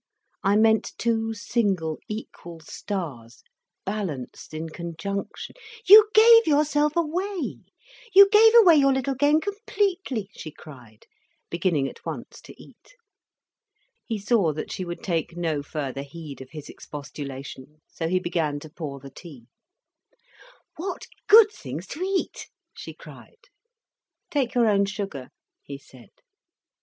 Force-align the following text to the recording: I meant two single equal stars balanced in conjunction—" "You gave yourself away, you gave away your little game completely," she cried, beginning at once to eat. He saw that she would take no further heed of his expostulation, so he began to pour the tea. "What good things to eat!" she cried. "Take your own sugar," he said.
I 0.41 0.55
meant 0.55 0.93
two 0.97 1.35
single 1.35 1.99
equal 2.07 2.59
stars 2.61 3.43
balanced 3.85 4.51
in 4.51 4.69
conjunction—" 4.69 5.53
"You 5.87 6.09
gave 6.15 6.47
yourself 6.47 6.95
away, 6.95 7.59
you 8.11 8.27
gave 8.31 8.51
away 8.55 8.77
your 8.77 8.91
little 8.91 9.13
game 9.13 9.39
completely," 9.39 10.31
she 10.35 10.49
cried, 10.49 11.05
beginning 11.51 11.87
at 11.87 12.03
once 12.03 12.41
to 12.45 12.59
eat. 12.59 12.95
He 14.03 14.17
saw 14.17 14.53
that 14.53 14.71
she 14.71 14.83
would 14.83 15.03
take 15.03 15.37
no 15.37 15.61
further 15.61 16.01
heed 16.01 16.41
of 16.41 16.49
his 16.49 16.67
expostulation, 16.67 17.83
so 17.87 18.07
he 18.07 18.17
began 18.17 18.59
to 18.61 18.71
pour 18.71 18.99
the 18.99 19.11
tea. 19.11 19.49
"What 20.77 21.05
good 21.27 21.51
things 21.51 21.85
to 21.89 22.01
eat!" 22.01 22.49
she 22.75 22.95
cried. 22.95 23.49
"Take 24.31 24.55
your 24.55 24.67
own 24.67 24.85
sugar," 24.85 25.29
he 25.61 25.77
said. 25.77 26.09